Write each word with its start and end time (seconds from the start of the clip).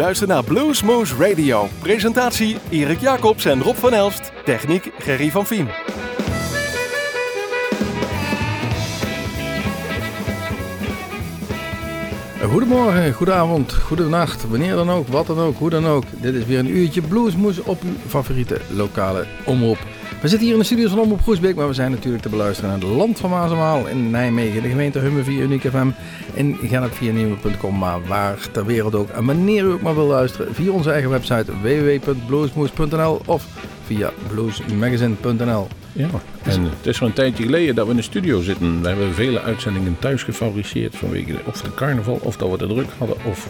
luistert 0.00 0.30
naar 0.30 0.44
Bluesmoose 0.44 1.14
Radio. 1.18 1.68
Presentatie 1.78 2.56
Erik 2.70 3.00
Jacobs 3.00 3.44
en 3.44 3.62
Rob 3.62 3.76
van 3.76 3.92
Elst. 3.92 4.32
Techniek 4.44 4.92
Gerry 4.98 5.30
van 5.30 5.46
Vien. 5.46 5.68
Goedemorgen, 12.42 13.12
goedenavond, 13.12 13.72
goedenacht, 13.72 14.48
wanneer 14.48 14.74
dan 14.74 14.90
ook, 14.90 15.08
wat 15.08 15.26
dan 15.26 15.38
ook, 15.38 15.58
hoe 15.58 15.70
dan 15.70 15.86
ook. 15.86 16.04
Dit 16.10 16.34
is 16.34 16.44
weer 16.44 16.58
een 16.58 16.76
uurtje 16.76 17.02
Bluesmoes 17.02 17.60
op 17.62 17.82
uw 17.82 18.08
favoriete 18.08 18.60
lokale 18.70 19.26
omroep. 19.44 19.78
We 20.20 20.28
zitten 20.28 20.46
hier 20.46 20.52
in 20.52 20.60
de 20.60 20.66
studios 20.66 20.90
van 20.90 20.98
Omroep 20.98 21.22
Groesbeek, 21.22 21.54
maar 21.54 21.68
we 21.68 21.74
zijn 21.74 21.90
natuurlijk 21.90 22.22
te 22.22 22.28
beluisteren 22.28 22.70
naar 22.70 22.80
het 22.80 22.88
land 22.88 23.18
van 23.18 23.30
Maasemaal 23.30 23.86
in 23.86 24.10
Nijmegen, 24.10 24.62
de 24.62 24.68
gemeente 24.68 24.98
Hummen 24.98 25.24
via 25.24 25.42
Unique 25.42 25.70
FM 25.70 25.88
en 26.34 26.56
Gennep 26.62 26.94
via 26.94 27.12
Nieuwe.com, 27.12 27.78
maar 27.78 28.06
waar 28.06 28.38
ter 28.52 28.66
wereld 28.66 28.94
ook 28.94 29.08
en 29.08 29.24
wanneer 29.24 29.64
u 29.64 29.72
ook 29.72 29.80
maar 29.80 29.94
wil 29.94 30.06
luisteren 30.06 30.54
via 30.54 30.70
onze 30.70 30.90
eigen 30.90 31.10
website 31.10 31.52
www.bluesmoes.nl 31.62 33.20
of 33.26 33.46
via 33.84 34.12
bluesmagazine.nl. 34.28 35.68
Ja, 35.92 36.08
en 36.42 36.62
het 36.62 36.86
is 36.86 36.96
zo'n 36.96 37.12
tijdje 37.12 37.44
geleden 37.44 37.74
dat 37.74 37.84
we 37.84 37.90
in 37.90 37.96
de 37.96 38.02
studio 38.02 38.40
zitten. 38.40 38.80
We 38.80 38.88
hebben 38.88 39.14
vele 39.14 39.40
uitzendingen 39.40 39.96
thuis 39.98 40.22
gefabriceerd 40.22 40.96
vanwege 40.96 41.34
of 41.46 41.60
de 41.60 41.74
carnaval, 41.74 42.20
of 42.22 42.36
dat 42.36 42.50
we 42.50 42.56
te 42.56 42.66
druk 42.66 42.88
hadden, 42.98 43.16
of 43.24 43.48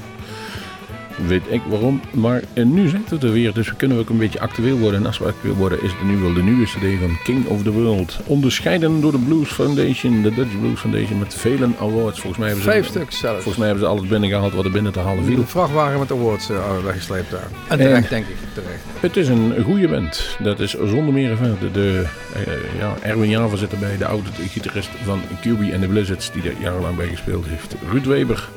weet 1.26 1.42
ik 1.48 1.60
waarom. 1.68 2.00
Maar 2.12 2.42
nu 2.54 2.88
zitten 2.88 3.20
we 3.20 3.26
er 3.26 3.32
weer, 3.32 3.52
dus 3.52 3.68
we 3.68 3.76
kunnen 3.76 3.98
ook 3.98 4.08
een 4.08 4.18
beetje 4.18 4.40
actueel 4.40 4.78
worden. 4.78 5.00
En 5.00 5.06
als 5.06 5.18
we 5.18 5.24
actueel 5.24 5.54
worden, 5.54 5.82
is 5.82 5.90
het 5.90 6.02
nu 6.02 6.16
wel 6.16 6.32
de 6.32 6.42
nieuwe 6.42 6.64
CD 6.64 7.00
van 7.00 7.18
King 7.24 7.46
of 7.46 7.62
the 7.62 7.72
World. 7.72 8.18
Onderscheiden 8.26 9.00
door 9.00 9.12
de 9.12 9.18
Blues 9.18 9.48
Foundation, 9.48 10.22
de 10.22 10.34
Dutch 10.34 10.60
Blues 10.60 10.80
Foundation, 10.80 11.18
met 11.18 11.34
vele 11.34 11.68
awards. 11.78 12.20
Volgens 12.20 12.38
mij 12.38 12.46
hebben 12.46 12.64
ze, 12.64 12.70
Vijf 12.70 12.86
stuks 12.86 13.18
zelfs. 13.18 13.42
Volgens 13.42 13.56
mij 13.56 13.66
hebben 13.66 13.84
ze 13.84 13.90
alles 13.90 14.08
binnengehaald 14.08 14.52
wat 14.52 14.64
er 14.64 14.70
binnen 14.70 14.92
te 14.92 15.00
halen 15.00 15.24
viel. 15.24 15.38
Een 15.38 15.46
vrachtwagen 15.46 15.98
met 15.98 16.10
awards 16.10 16.50
uh, 16.50 16.58
weggesleept 16.84 17.30
daar. 17.30 17.48
En 17.68 17.78
terecht, 17.78 18.10
denk 18.10 18.26
ik. 18.26 18.36
Terecht. 18.54 18.82
Het 19.00 19.16
is 19.16 19.28
een 19.28 19.62
goede 19.64 19.88
band. 19.88 20.36
Dat 20.42 20.60
is 20.60 20.70
zonder 20.70 21.14
meer 21.14 21.36
verder. 21.36 21.72
De, 21.72 22.04
uh, 22.36 22.78
ja, 22.78 22.94
Erwin 23.02 23.28
Java 23.30 23.56
zit 23.56 23.72
erbij, 23.72 23.96
de 23.96 24.06
oude 24.06 24.28
gitarist 24.48 24.90
van 25.04 25.20
QB 25.40 25.72
en 25.72 25.80
de 25.80 25.88
Blizzards, 25.88 26.32
die 26.32 26.42
er 26.42 26.54
jarenlang 26.60 26.96
bij 26.96 27.06
gespeeld 27.06 27.46
heeft. 27.46 27.74
Ruud 27.90 28.04
Weber, 28.04 28.48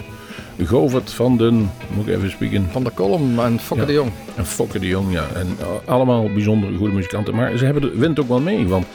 Govert 0.66 1.12
van 1.12 1.38
den, 1.38 1.72
moet 1.96 2.08
ik 2.08 2.16
even 2.16 2.32
spreken. 2.32 2.68
Van 2.72 2.84
de 2.84 2.90
Kolom 2.90 3.40
en 3.40 3.60
Fokke 3.60 3.82
Ja. 3.82 3.88
de 3.88 3.94
Jong. 3.94 4.12
En 4.36 4.46
Fokke 4.46 4.80
de 4.80 4.88
Jong, 4.88 5.12
ja. 5.12 5.28
En 5.36 5.48
uh, 5.60 5.66
allemaal 5.86 6.30
bijzonder 6.34 6.78
goede 6.78 6.94
muzikanten. 6.94 7.36
Maar 7.36 7.58
ze 7.58 7.66
hebben 7.66 7.82
de 7.82 7.94
wind 7.96 8.20
ook 8.20 8.28
wel 8.28 8.40
mee. 8.40 8.68
Want 8.68 8.86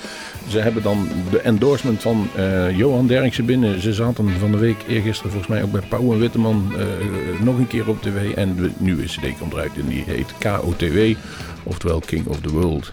ze 0.49 0.59
hebben 0.59 0.83
dan 0.83 1.09
de 1.31 1.41
endorsement 1.41 2.03
van 2.03 2.29
eh, 2.37 2.77
Johan 2.77 3.07
Derksen 3.07 3.45
binnen. 3.45 3.81
Ze 3.81 3.93
zaten 3.93 4.31
van 4.39 4.51
de 4.51 4.59
week 4.59 4.77
eergisteren 4.89 5.31
volgens 5.33 5.53
mij 5.53 5.63
ook 5.63 5.73
bij 5.73 5.81
Pauw 5.89 6.13
en 6.13 6.19
Witteman 6.19 6.73
eh, 6.79 6.85
nog 7.45 7.59
een 7.59 7.67
keer 7.67 7.89
op 7.89 8.03
tv. 8.03 8.33
En 8.35 8.55
de 8.57 8.71
nieuwe 8.79 9.05
cd 9.05 9.39
komt 9.39 9.53
eruit 9.53 9.71
en 9.77 9.87
die 9.89 10.05
heet 10.07 10.33
KOTW. 10.39 10.99
Oftewel 11.63 12.01
King 12.01 12.27
of 12.27 12.41
the 12.41 12.51
World. 12.51 12.91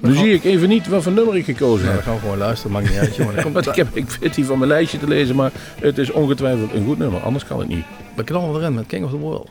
Nu 0.00 0.14
zie 0.14 0.32
ik 0.34 0.44
even 0.44 0.68
niet 0.68 0.88
wat 0.88 1.02
voor 1.02 1.12
nummer 1.12 1.36
ik 1.36 1.44
gekozen 1.44 1.86
Ja, 1.86 1.92
heb. 1.92 2.02
gaan 2.02 2.14
we 2.14 2.20
gewoon 2.20 2.38
luisteren, 2.38 2.72
maakt 2.72 2.88
niet 2.88 2.98
uit, 2.98 3.16
jongen. 3.16 3.42
Komt 3.42 3.66
ik, 3.66 3.74
heb, 3.74 3.88
ik 3.92 4.06
zit 4.20 4.36
hier 4.36 4.44
van 4.44 4.58
mijn 4.58 4.70
lijstje 4.70 4.98
te 4.98 5.08
lezen, 5.08 5.36
maar 5.36 5.50
het 5.80 5.98
is 5.98 6.10
ongetwijfeld 6.10 6.72
een 6.72 6.84
goed 6.84 6.98
nummer. 6.98 7.20
Anders 7.20 7.44
kan 7.46 7.58
het 7.58 7.68
niet. 7.68 7.84
We 8.16 8.24
knallen 8.24 8.60
erin 8.60 8.74
met 8.74 8.86
King 8.86 9.04
of 9.04 9.10
the 9.10 9.16
World. 9.18 9.48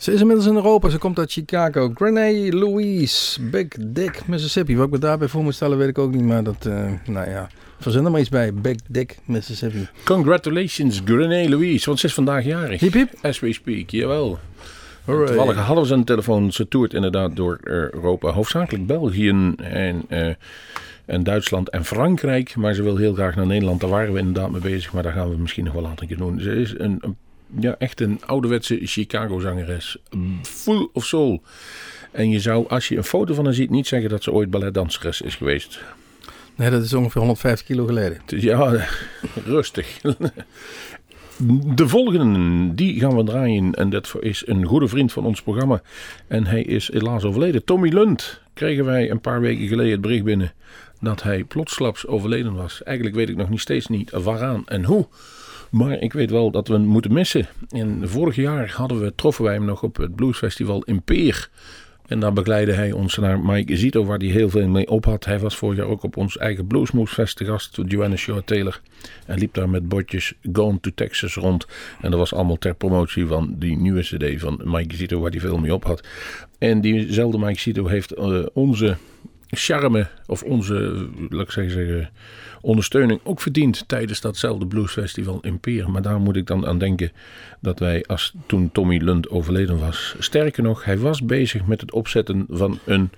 Ze 0.00 0.12
is 0.12 0.20
inmiddels 0.20 0.46
in 0.48 0.54
Europa. 0.54 0.88
Ze 0.88 0.98
komt 0.98 1.18
uit 1.18 1.32
Chicago. 1.32 1.90
Grenade 1.94 2.56
Louise, 2.56 3.42
Big 3.42 3.66
Dick, 3.80 4.26
Mississippi. 4.26 4.76
Wat 4.76 4.86
ik 4.86 4.92
me 4.92 4.98
daarbij 4.98 5.28
voor 5.28 5.42
moet 5.42 5.54
stellen, 5.54 5.78
weet 5.78 5.88
ik 5.88 5.98
ook 5.98 6.12
niet. 6.12 6.22
Maar 6.24 6.42
dat, 6.44 6.66
eh, 6.66 6.90
nou 7.06 7.30
ja, 7.30 7.48
verzin 7.78 8.04
er 8.04 8.10
maar 8.10 8.20
iets 8.20 8.28
bij. 8.28 8.54
Big 8.54 8.76
Dick, 8.88 9.18
Mississippi. 9.24 9.88
Congratulations, 10.04 11.00
Grenée 11.04 11.48
Louise, 11.48 11.86
want 11.86 11.98
ze 12.00 12.06
is 12.06 12.14
vandaag 12.14 12.44
jarig. 12.44 12.80
Hiep 12.80 12.92
hiep. 12.92 13.10
As 13.22 13.40
we 13.40 13.52
speak, 13.52 13.90
jawel. 13.90 14.38
Hooray. 15.04 15.26
Toevallig 15.26 15.56
hadden 15.56 15.86
ze 15.86 16.04
telefoon. 16.04 16.52
Ze 16.52 16.68
toert 16.68 16.94
inderdaad 16.94 17.36
door 17.36 17.58
Europa. 17.62 18.30
Hoofdzakelijk 18.30 18.86
België 18.86 19.28
en, 19.56 20.02
eh, 20.08 20.34
en 21.04 21.22
Duitsland 21.22 21.70
en 21.70 21.84
Frankrijk. 21.84 22.56
Maar 22.56 22.74
ze 22.74 22.82
wil 22.82 22.96
heel 22.96 23.14
graag 23.14 23.36
naar 23.36 23.46
Nederland. 23.46 23.80
Daar 23.80 23.90
waren 23.90 24.12
we 24.12 24.18
inderdaad 24.18 24.50
mee 24.50 24.60
bezig. 24.60 24.92
Maar 24.92 25.02
daar 25.02 25.12
gaan 25.12 25.30
we 25.30 25.36
misschien 25.36 25.64
nog 25.64 25.72
wel 25.72 25.82
later 25.82 26.02
een 26.02 26.08
keer 26.08 26.16
doen. 26.16 26.40
Ze 26.40 26.54
is 26.54 26.74
een, 26.78 26.98
een- 27.00 27.16
ja, 27.58 27.74
echt 27.78 28.00
een 28.00 28.20
ouderwetse 28.26 28.78
Chicago-zangeres. 28.82 29.96
Full 30.42 30.88
of 30.92 31.04
soul. 31.04 31.42
En 32.12 32.30
je 32.30 32.40
zou, 32.40 32.68
als 32.68 32.88
je 32.88 32.96
een 32.96 33.04
foto 33.04 33.34
van 33.34 33.44
haar 33.44 33.54
ziet, 33.54 33.70
niet 33.70 33.86
zeggen 33.86 34.10
dat 34.10 34.22
ze 34.22 34.32
ooit 34.32 34.50
balletdanseres 34.50 35.20
is 35.20 35.34
geweest. 35.34 35.80
Nee, 36.56 36.70
dat 36.70 36.82
is 36.82 36.92
ongeveer 36.92 37.20
150 37.20 37.66
kilo 37.66 37.86
geleden. 37.86 38.20
Ja, 38.26 38.86
rustig. 39.44 40.00
De 41.74 41.88
volgende, 41.88 42.74
die 42.74 43.00
gaan 43.00 43.16
we 43.16 43.24
draaien. 43.24 43.74
En 43.74 43.90
dat 43.90 44.14
is 44.20 44.42
een 44.46 44.64
goede 44.64 44.88
vriend 44.88 45.12
van 45.12 45.24
ons 45.24 45.42
programma. 45.42 45.82
En 46.26 46.46
hij 46.46 46.62
is 46.62 46.92
helaas 46.92 47.24
overleden. 47.24 47.64
Tommy 47.64 47.88
Lund 47.88 48.40
kregen 48.54 48.84
wij 48.84 49.10
een 49.10 49.20
paar 49.20 49.40
weken 49.40 49.66
geleden 49.66 49.92
het 49.92 50.00
bericht 50.00 50.24
binnen 50.24 50.52
dat 51.00 51.22
hij 51.22 51.44
plotsklaps 51.44 52.06
overleden 52.06 52.54
was. 52.54 52.82
Eigenlijk 52.82 53.16
weet 53.16 53.28
ik 53.28 53.36
nog 53.36 53.48
niet 53.48 53.60
steeds 53.60 53.86
niet 53.86 54.10
waaraan 54.10 54.62
en 54.66 54.84
hoe. 54.84 55.08
Maar 55.70 55.98
ik 55.98 56.12
weet 56.12 56.30
wel 56.30 56.50
dat 56.50 56.68
we 56.68 56.74
hem 56.74 56.86
moeten 56.86 57.12
missen. 57.12 57.48
En 57.68 58.08
vorig 58.08 58.36
jaar 58.36 58.72
hadden 58.76 59.00
we, 59.00 59.14
troffen 59.14 59.44
wij 59.44 59.54
hem 59.54 59.64
nog 59.64 59.82
op 59.82 59.96
het 59.96 60.14
bluesfestival 60.14 60.82
in 60.82 61.02
Peer. 61.02 61.50
En 62.10 62.20
daar 62.20 62.32
begeleidde 62.32 62.72
hij 62.72 62.92
ons 62.92 63.16
naar 63.16 63.40
Mike 63.40 63.76
Zito, 63.76 64.04
waar 64.04 64.18
hij 64.18 64.28
heel 64.28 64.50
veel 64.50 64.68
mee 64.68 64.88
op 64.88 65.04
had. 65.04 65.24
Hij 65.24 65.38
was 65.38 65.56
vorig 65.56 65.78
jaar 65.78 65.86
ook 65.86 66.02
op 66.02 66.16
ons 66.16 66.38
eigen 66.38 66.66
Bluesmoose 66.66 67.34
te 67.34 67.44
gast, 67.44 67.78
Joanna 67.86 68.16
Shore 68.16 68.44
Taylor. 68.44 68.80
En 69.26 69.38
liep 69.38 69.54
daar 69.54 69.68
met 69.68 69.88
bordjes 69.88 70.34
Gone 70.52 70.80
to 70.80 70.90
Texas 70.94 71.34
rond. 71.34 71.66
En 72.00 72.10
dat 72.10 72.18
was 72.18 72.34
allemaal 72.34 72.58
ter 72.58 72.74
promotie 72.74 73.26
van 73.26 73.54
die 73.58 73.76
nieuwe 73.76 74.00
cd 74.00 74.40
van 74.40 74.60
Mike 74.64 74.96
Zito, 74.96 75.20
waar 75.20 75.30
hij 75.30 75.40
veel 75.40 75.58
mee 75.58 75.74
op 75.74 75.84
had. 75.84 76.06
En 76.58 76.80
diezelfde 76.80 77.38
Mike 77.38 77.60
Zito 77.60 77.86
heeft 77.86 78.12
eh, 78.12 78.46
onze 78.52 78.96
charme, 79.50 80.06
of 80.26 80.42
onze, 80.42 81.06
laat 81.28 81.42
ik 81.42 81.50
zeggen, 81.50 82.10
ondersteuning 82.60 83.20
ook 83.22 83.40
verdiend 83.40 83.84
tijdens 83.86 84.20
datzelfde 84.20 84.66
bluesfestival 84.66 85.38
in 85.42 85.60
Peer. 85.60 85.90
Maar 85.90 86.02
daar 86.02 86.20
moet 86.20 86.36
ik 86.36 86.46
dan 86.46 86.66
aan 86.66 86.78
denken 86.78 87.12
dat 87.60 87.78
wij, 87.78 88.04
als 88.06 88.34
toen 88.46 88.72
Tommy 88.72 88.96
Lund 88.96 89.28
overleden 89.28 89.78
was, 89.78 90.14
sterker 90.18 90.62
nog, 90.62 90.84
hij 90.84 90.98
was 90.98 91.22
bezig 91.22 91.66
met 91.66 91.80
het 91.80 91.92
opzetten 91.92 92.46
van 92.48 92.78
een 92.84 93.10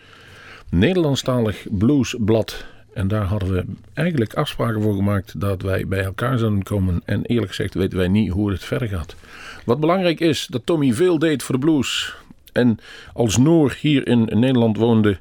Nederlandstalig 0.70 1.66
bluesblad. 1.70 2.64
En 2.92 3.08
daar 3.08 3.24
hadden 3.24 3.52
we 3.52 3.64
eigenlijk 3.94 4.34
afspraken 4.34 4.82
voor 4.82 4.94
gemaakt 4.94 5.40
dat 5.40 5.62
wij 5.62 5.86
bij 5.86 6.04
elkaar 6.04 6.38
zouden 6.38 6.62
komen. 6.62 7.02
En 7.04 7.24
eerlijk 7.24 7.48
gezegd 7.48 7.74
weten 7.74 7.98
wij 7.98 8.08
niet 8.08 8.30
hoe 8.30 8.50
het 8.50 8.64
verder 8.64 8.88
gaat. 8.88 9.16
Wat 9.64 9.80
belangrijk 9.80 10.20
is, 10.20 10.46
dat 10.46 10.66
Tommy 10.66 10.92
veel 10.92 11.18
deed 11.18 11.42
voor 11.42 11.54
de 11.54 11.60
blues. 11.60 12.14
en 12.52 12.78
als 13.12 13.36
Noor 13.36 13.76
hier 13.80 14.06
in 14.06 14.28
Nederland 14.32 14.76
woonde. 14.76 15.18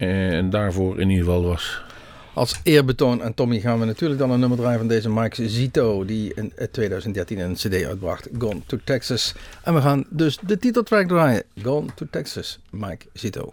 En 0.00 0.50
daarvoor 0.50 1.00
in 1.00 1.10
ieder 1.10 1.24
geval 1.24 1.42
was. 1.42 1.82
Als 2.34 2.60
eerbetoon 2.62 3.22
aan 3.22 3.34
Tommy 3.34 3.60
gaan 3.60 3.80
we 3.80 3.84
natuurlijk 3.84 4.20
dan 4.20 4.30
een 4.30 4.40
nummer 4.40 4.58
draaien 4.58 4.78
van 4.78 4.88
deze 4.88 5.10
Mike 5.10 5.48
Zito, 5.48 6.04
die 6.04 6.34
in 6.34 6.52
2013 6.70 7.38
een 7.38 7.54
CD 7.54 7.84
uitbracht, 7.84 8.28
Gone 8.38 8.60
to 8.66 8.78
Texas. 8.84 9.34
En 9.62 9.74
we 9.74 9.80
gaan 9.80 10.04
dus 10.08 10.38
de 10.46 10.58
titeltrack 10.58 11.08
draaien, 11.08 11.42
Gone 11.62 11.86
to 11.94 12.06
Texas, 12.10 12.58
Mike 12.70 13.06
Zito. 13.12 13.48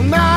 Well, 0.00 0.08
now 0.08 0.29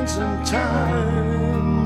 mountain 0.00 0.44
time. 0.46 1.79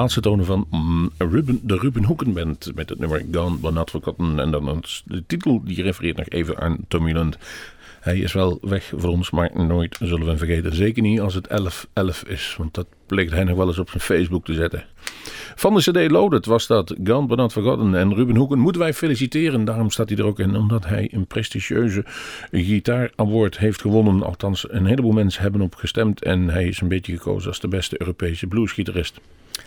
Laatste 0.00 0.20
tonen 0.20 0.44
van 0.44 0.66
mm, 0.70 1.10
Ruben, 1.18 1.60
de 1.62 1.78
Ruben 1.78 2.04
Hoeken 2.04 2.32
Band 2.32 2.72
met 2.74 2.88
het 2.88 2.98
nummer 2.98 3.24
Gone 3.32 3.56
But 3.56 3.72
Not 3.72 3.90
Forgotten. 3.90 4.40
En 4.40 4.50
dan 4.50 4.84
de 5.04 5.26
titel 5.26 5.60
die 5.64 5.82
refereert 5.82 6.16
nog 6.16 6.28
even 6.28 6.58
aan 6.58 6.78
Tommy 6.88 7.12
Lund. 7.12 7.38
Hij 8.00 8.18
is 8.18 8.32
wel 8.32 8.58
weg 8.60 8.92
voor 8.96 9.10
ons, 9.10 9.30
maar 9.30 9.50
nooit 9.54 9.96
zullen 10.00 10.20
we 10.20 10.26
hem 10.26 10.38
vergeten. 10.38 10.74
Zeker 10.74 11.02
niet 11.02 11.20
als 11.20 11.34
het 11.34 11.48
11-11 11.48 12.28
is, 12.28 12.54
want 12.58 12.74
dat 12.74 12.86
pleegt 13.06 13.32
hij 13.32 13.44
nog 13.44 13.56
wel 13.56 13.66
eens 13.66 13.78
op 13.78 13.88
zijn 13.88 14.02
Facebook 14.02 14.44
te 14.44 14.54
zetten. 14.54 14.84
Van 15.54 15.74
de 15.74 15.80
CD 15.80 16.10
Loaded 16.10 16.46
was 16.46 16.66
dat 16.66 16.94
Gone 17.04 17.26
But 17.26 17.36
Not 17.36 17.52
Forgotten. 17.52 17.94
En 17.94 18.14
Ruben 18.14 18.36
Hoeken 18.36 18.58
moeten 18.58 18.80
wij 18.80 18.94
feliciteren. 18.94 19.64
Daarom 19.64 19.90
staat 19.90 20.08
hij 20.08 20.18
er 20.18 20.24
ook 20.24 20.38
in, 20.38 20.56
omdat 20.56 20.86
hij 20.86 21.08
een 21.12 21.26
prestigieuze 21.26 22.04
gitaar 22.52 23.12
award 23.16 23.58
heeft 23.58 23.80
gewonnen. 23.80 24.22
Althans, 24.22 24.70
een 24.70 24.86
heleboel 24.86 25.12
mensen 25.12 25.42
hebben 25.42 25.60
op 25.60 25.74
gestemd. 25.74 26.22
En 26.22 26.48
hij 26.48 26.66
is 26.66 26.80
een 26.80 26.88
beetje 26.88 27.12
gekozen 27.12 27.48
als 27.48 27.60
de 27.60 27.68
beste 27.68 28.00
Europese 28.00 28.46
bluesgitarist. 28.46 29.20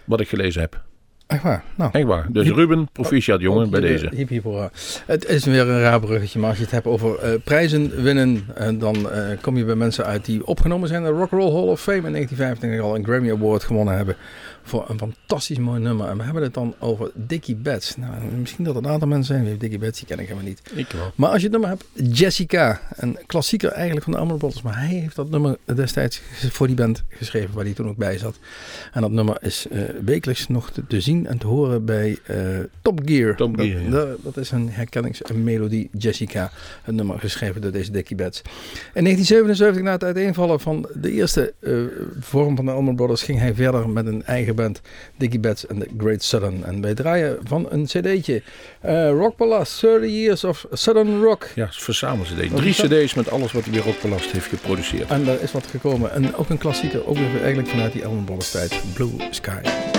Wat 0.06 0.20
ik 0.20 0.30
gelezen 0.30 0.62
heb. 0.62 0.93
Echt 1.34 1.44
waar? 1.44 1.64
Nou, 1.76 1.92
Echt 1.94 2.06
waar. 2.06 2.28
Dus 2.32 2.50
Ruben, 2.50 2.90
proficiat 2.92 3.42
jongen, 3.42 3.70
bij 3.70 3.80
deze. 3.80 4.10
Hip, 4.16 4.30
hip, 4.30 4.44
hoera. 4.44 4.72
Het 5.06 5.26
is 5.26 5.46
weer 5.46 5.70
een 5.70 5.82
raar 5.82 6.00
bruggetje, 6.00 6.40
maar 6.40 6.50
als 6.50 6.58
je 6.58 6.64
het 6.64 6.74
hebt 6.74 6.86
over 6.86 7.20
eh, 7.20 7.32
prijzen 7.44 8.04
winnen, 8.04 8.46
eh, 8.56 8.70
dan 8.74 9.12
eh, 9.12 9.38
kom 9.42 9.58
je 9.58 9.66
bij 9.66 9.76
mensen 9.76 10.06
uit 10.06 10.26
die 10.26 10.48
opgenomen 10.48 10.88
zijn 10.88 11.04
in 11.04 11.12
de 11.12 11.18
Rock 11.18 11.32
and 11.32 11.42
Roll 11.42 11.54
Hall 11.54 11.68
of 11.68 11.82
Fame 11.82 11.98
in 11.98 12.12
1995 12.12 12.82
al 12.82 12.96
een 12.96 13.04
Grammy 13.04 13.32
Award 13.32 13.64
gewonnen 13.64 13.96
hebben 13.96 14.16
voor 14.64 14.86
een 14.90 14.98
fantastisch 14.98 15.58
mooi 15.58 15.82
nummer. 15.82 16.08
En 16.08 16.18
we 16.18 16.24
hebben 16.24 16.44
het 16.44 16.54
dan 16.54 16.76
over 16.80 17.12
Dickie 17.14 17.56
Betts. 17.56 17.98
Nou, 17.98 18.12
misschien 18.40 18.64
dat 18.64 18.76
er 18.76 18.84
een 18.84 18.90
aantal 18.90 19.08
mensen 19.08 19.36
zijn 19.36 19.48
die 19.48 19.58
Dickie 19.58 19.80
Betts, 19.80 20.00
die 20.00 20.08
ken 20.08 20.20
ik 20.20 20.28
helemaal 20.28 20.48
niet. 20.48 20.62
Ik 20.74 20.92
wel. 20.92 21.12
Maar 21.16 21.30
als 21.30 21.38
je 21.38 21.44
het 21.44 21.52
nummer 21.52 21.70
hebt, 21.70 22.18
Jessica, 22.18 22.82
een 22.96 23.18
klassieker 23.26 23.72
eigenlijk 23.72 24.04
van 24.04 24.14
de 24.14 24.20
Allman 24.20 24.38
Brothers, 24.38 24.62
maar 24.62 24.78
hij 24.78 24.88
heeft 24.88 25.16
dat 25.16 25.30
nummer 25.30 25.58
destijds 25.76 26.22
voor 26.32 26.68
die 26.68 26.76
band 26.76 27.04
geschreven 27.10 27.56
waar 27.56 27.64
hij 27.64 27.74
toen 27.74 27.88
ook 27.88 27.98
bij 27.98 28.18
zat. 28.18 28.40
En 28.94 29.02
dat 29.02 29.12
nummer 29.12 29.38
is 29.42 29.68
eh, 29.68 29.82
wekelijks 30.06 30.48
nog 30.48 30.70
te, 30.70 30.88
te 30.88 31.02
zien 31.02 31.23
en 31.28 31.38
te 31.38 31.48
horen 31.48 31.86
bij 31.86 32.18
eh, 32.26 32.38
Top 32.82 33.02
Gear. 33.06 33.36
Top 33.36 33.60
Gear, 33.60 33.74
dat, 33.74 33.84
ja. 33.84 33.90
dat, 33.90 34.18
dat 34.24 34.38
is 34.38 34.52
een 34.52 34.70
herkenningsmelodie, 34.70 35.90
Jessica, 35.98 36.52
een 36.86 36.96
nummer 36.96 37.20
geschreven 37.20 37.62
door 37.62 37.72
deze 37.72 37.92
Dickie 37.92 38.16
Betts. 38.16 38.42
In 38.94 39.04
1977, 39.04 39.84
na 39.84 39.92
het 39.92 40.04
uiteenvallen 40.04 40.60
van 40.60 40.90
de 40.94 41.12
eerste 41.12 41.54
eh, 41.60 41.74
vorm 42.20 42.56
van 42.56 42.66
de 42.66 42.72
Allman 42.72 42.96
Brothers, 42.96 43.24
ging 43.24 43.40
hij 43.40 43.54
verder 43.54 43.90
met 43.90 44.06
een 44.06 44.24
eigen 44.24 44.56
band, 44.56 44.82
Dickie 45.18 45.40
Betts 45.40 45.68
and 45.68 45.80
the 45.80 45.88
Great 45.98 46.24
Southern. 46.24 46.64
En 46.64 46.82
wij 46.82 46.94
draaien 46.94 47.38
van 47.44 47.68
een 47.70 47.86
cd'tje, 47.86 48.42
eh 48.82 49.10
Rock 49.10 49.36
Palace, 49.36 49.88
30 49.88 50.10
Years 50.10 50.44
of 50.44 50.66
Southern 50.72 51.22
Rock. 51.22 51.48
Ja, 51.56 51.68
verzamel 51.72 52.26
CD. 52.26 52.56
Drie 52.56 52.74
cd's 52.74 53.14
met 53.14 53.30
alles 53.30 53.52
wat 53.52 53.64
hij 53.64 53.74
weer 53.74 53.84
Rockbelast 53.84 54.32
heeft 54.32 54.48
geproduceerd. 54.48 55.10
En 55.10 55.24
daar 55.24 55.42
is 55.42 55.52
wat 55.52 55.66
gekomen. 55.66 56.12
En 56.12 56.36
ook 56.36 56.50
een 56.50 56.58
klassieker, 56.58 57.08
ook 57.08 57.18
weer 57.18 57.42
eigenlijk 57.42 57.68
vanuit 57.68 57.94
die 57.94 58.06
Allman 58.06 58.24
Brothers 58.24 58.52
tijd, 58.52 58.82
Blue 58.94 59.28
Sky. 59.30 59.93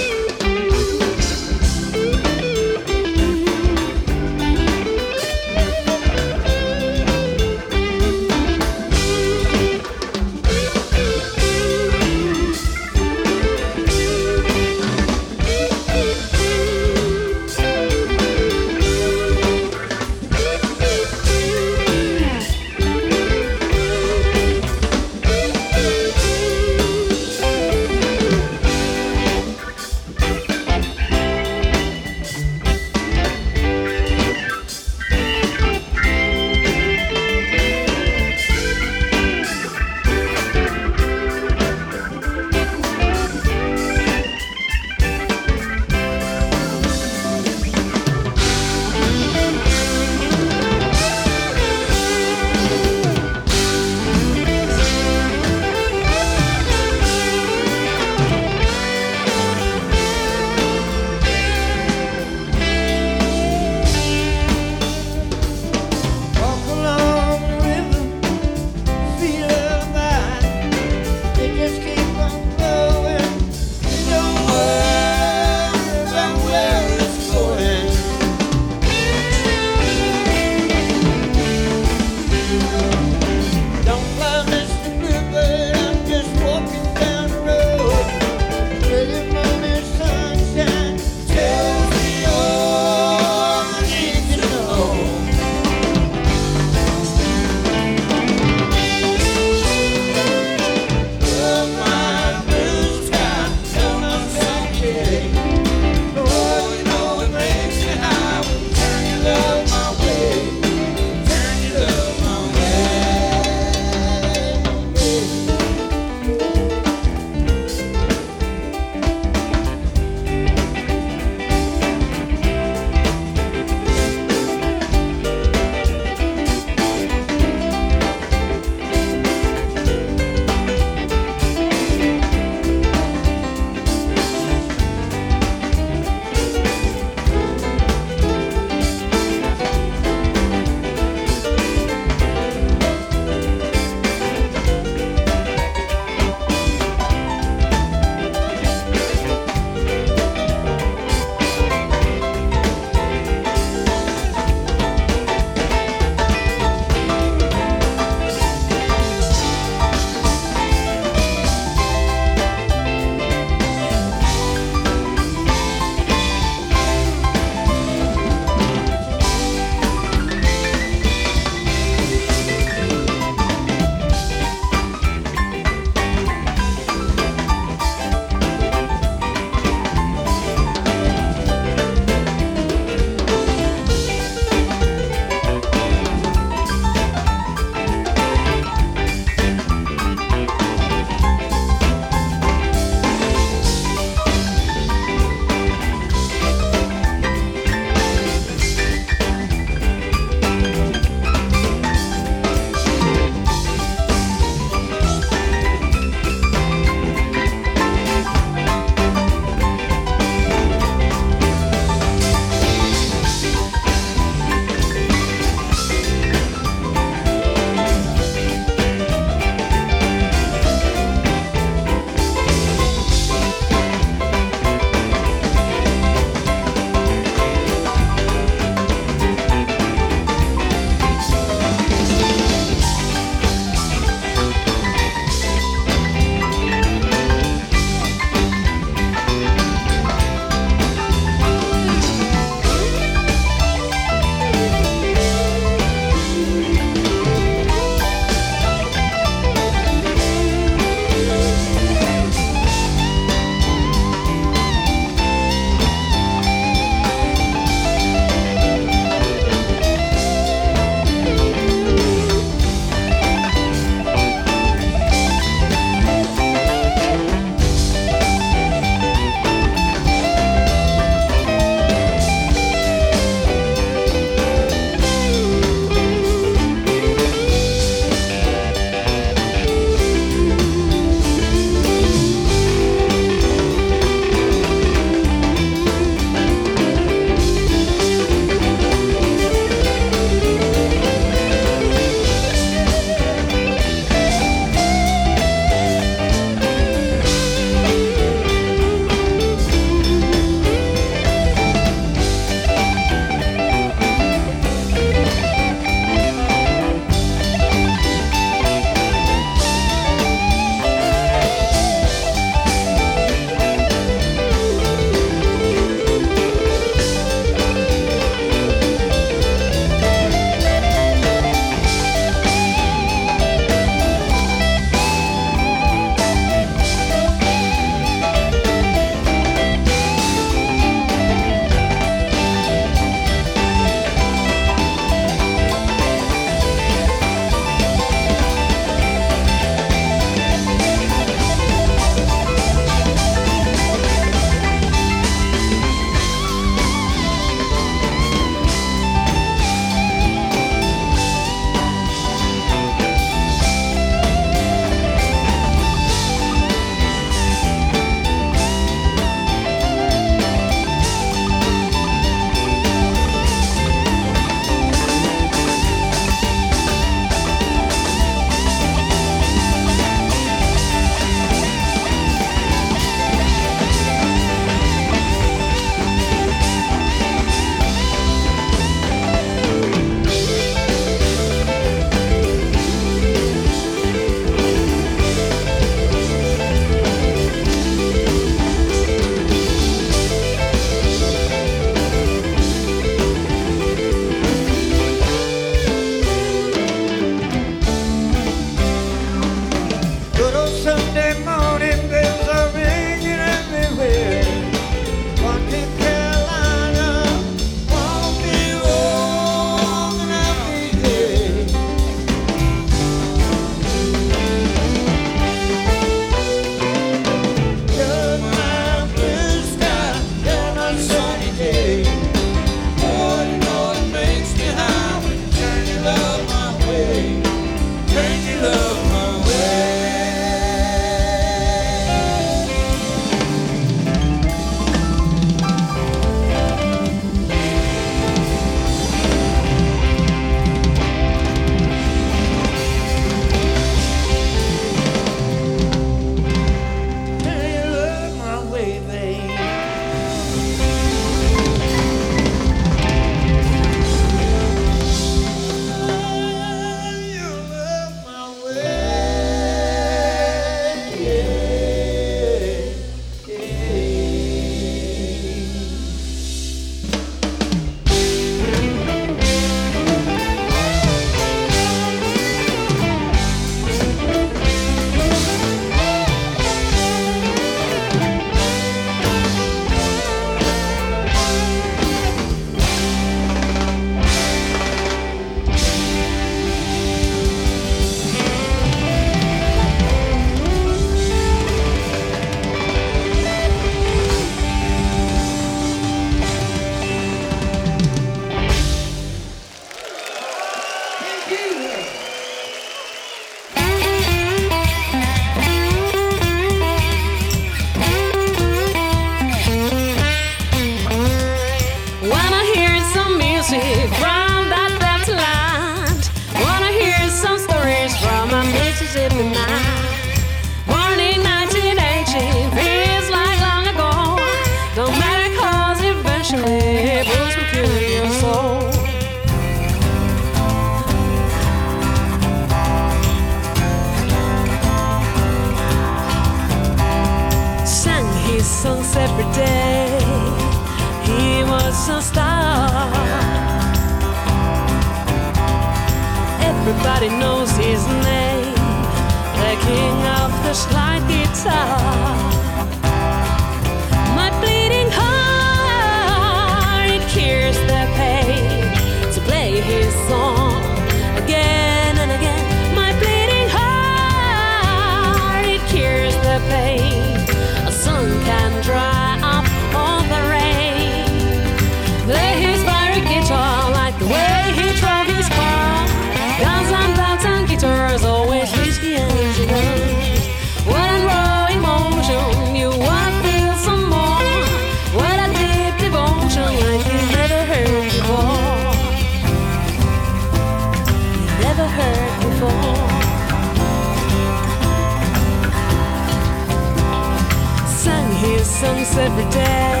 every 599.20 599.48
day. 599.50 600.00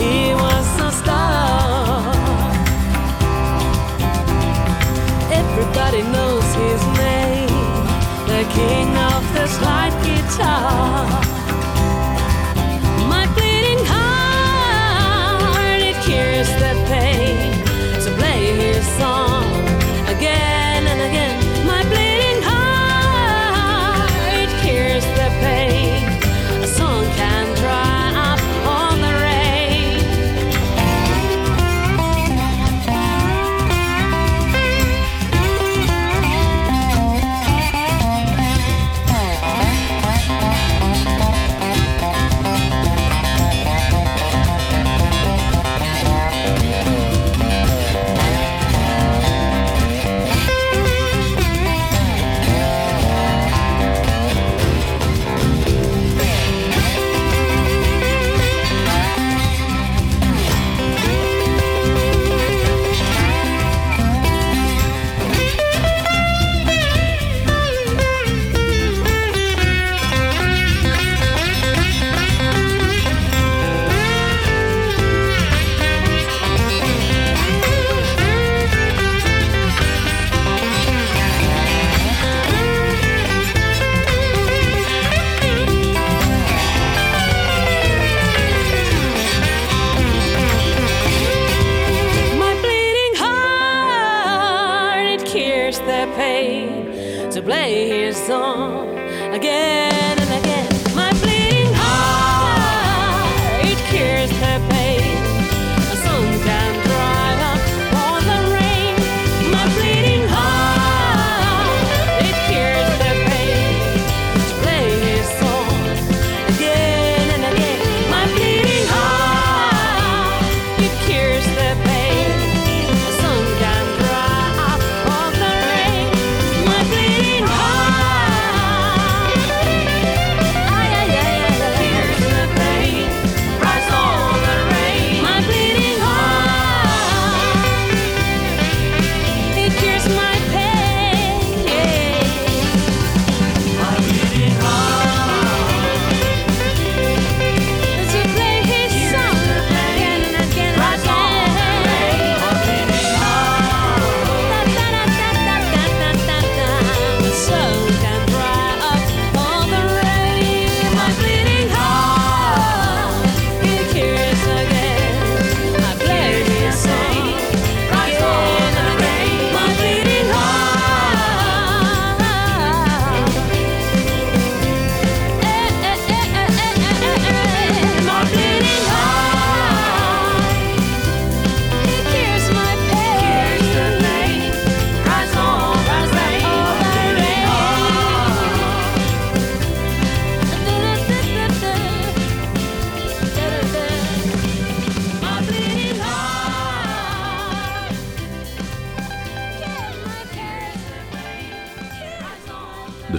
He 0.00 0.32
was 0.34 0.68
a 0.80 0.90
star. 1.00 2.14
Everybody 5.40 6.02
knows 6.02 6.48
his 6.64 6.82
name, 7.04 7.48
the 8.32 8.42
king 8.58 8.88
of 9.10 9.22
the 9.34 9.46
slide 9.46 9.94
guitar. 10.04 11.21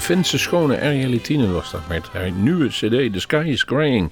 Finse 0.03 0.37
schone 0.37 0.75
Erja 0.75 1.51
was 1.51 1.71
dat 1.71 1.87
met 1.87 2.07
haar 2.07 2.31
nieuwe 2.31 2.67
cd 2.67 3.13
The 3.13 3.19
Sky 3.19 3.43
is 3.47 3.65
Crying. 3.65 4.09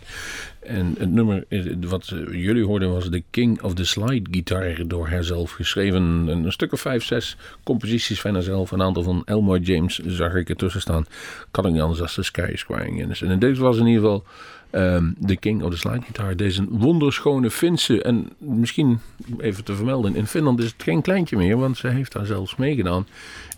En 0.59 0.95
het 0.99 1.11
nummer 1.11 1.45
eh, 1.49 1.73
wat 1.87 2.07
eh, 2.07 2.43
jullie 2.43 2.65
hoorden 2.65 2.91
was 2.91 3.09
The 3.09 3.23
King 3.29 3.61
of 3.61 3.73
the 3.73 3.85
Slide 3.85 4.29
Guitar 4.31 4.87
door 4.87 5.09
haarzelf 5.09 5.51
geschreven. 5.51 6.01
Een 6.27 6.51
stuk 6.51 6.71
of 6.73 6.81
vijf, 6.81 7.03
zes 7.03 7.37
composities 7.63 8.21
van 8.21 8.33
haarzelf. 8.33 8.71
Een 8.71 8.81
aantal 8.81 9.03
van 9.03 9.21
Elmore 9.25 9.59
James 9.59 9.99
zag 9.99 10.33
ik 10.33 10.49
ertussen 10.49 10.81
staan. 10.81 11.05
Kan 11.51 11.65
ik 11.65 11.71
niet 11.71 11.81
anders 11.81 12.01
als 12.01 12.13
The 12.13 12.23
Sky 12.23 12.49
is 12.51 12.65
Crying. 12.65 13.01
En, 13.01 13.29
in 13.29 13.39
deze 13.39 13.61
was 13.61 13.77
in 13.77 13.87
ieder 13.87 14.01
geval 14.01 14.23
ehm, 14.69 15.11
de 15.17 15.35
King 15.35 15.63
of 15.63 15.71
the 15.71 15.77
Slide 15.77 16.01
Guitar. 16.01 16.35
Deze 16.35 16.65
wonderschone 16.69 17.51
Finse. 17.51 18.01
En 18.01 18.29
misschien 18.37 18.99
even 19.37 19.63
te 19.63 19.75
vermelden, 19.75 20.15
in 20.15 20.27
Finland 20.27 20.59
is 20.59 20.65
het 20.65 20.83
geen 20.83 21.01
kleintje 21.01 21.37
meer, 21.37 21.57
want 21.57 21.77
ze 21.77 21.87
heeft 21.87 22.11
daar 22.11 22.25
zelfs 22.25 22.55
meegedaan 22.55 23.07